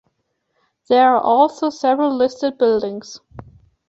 [0.89, 3.19] There are also several listed buildings.